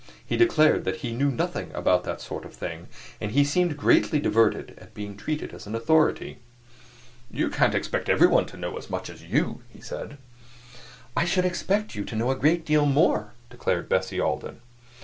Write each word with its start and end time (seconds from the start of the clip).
He 0.25 0.35
declared 0.35 0.83
that 0.85 1.01
he 1.05 1.11
knew 1.13 1.29
nothing 1.29 1.69
about 1.75 2.03
that 2.05 2.21
sort 2.21 2.43
of 2.43 2.55
thing, 2.55 2.87
and 3.21 3.29
he 3.33 3.43
seemed 3.43 3.77
greatly 3.77 4.19
diverted 4.19 4.73
at 4.79 4.95
being 4.95 5.15
treated 5.15 5.53
as 5.53 5.67
an 5.67 5.75
authority. 5.75 6.39
"You 7.29 7.51
can't 7.51 7.75
expect 7.75 8.09
everyone 8.09 8.47
to 8.47 8.57
know 8.57 8.77
as 8.79 8.89
much 8.89 9.11
as 9.11 9.21
you," 9.21 9.61
he 9.69 9.79
said. 9.79 10.17
"I 11.15 11.25
should 11.25 11.45
expect 11.45 11.93
you 11.93 12.03
to 12.05 12.15
know 12.15 12.31
a 12.31 12.35
great 12.35 12.65
deal 12.65 12.87
more," 12.87 13.33
declared 13.51 13.89
Bessie 13.89 14.19
Alden. 14.19 14.61